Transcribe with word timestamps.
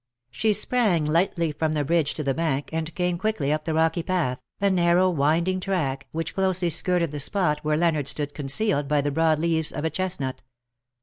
She 0.31 0.51
sprang 0.53 1.05
lightly 1.05 1.51
from 1.51 1.75
the 1.75 1.85
bridge 1.85 2.15
to 2.15 2.23
the 2.23 2.33
bank, 2.33 2.71
and 2.73 2.95
came 2.95 3.19
quickly 3.19 3.53
up 3.53 3.65
the 3.65 3.73
rocky 3.75 4.01
path, 4.01 4.39
a 4.59 4.71
narrow 4.71 5.11
winding 5.11 5.59
track, 5.59 6.07
which 6.11 6.33
closely 6.33 6.71
skirted 6.71 7.11
the 7.11 7.19
spot 7.19 7.59
where 7.61 7.77
Leonard 7.77 8.07
stood 8.07 8.33
concealed 8.33 8.87
by 8.87 9.01
the 9.01 9.11
broad 9.11 9.37
leaves 9.37 9.71
of 9.71 9.85
a 9.85 9.91
chestnut. 9.91 10.41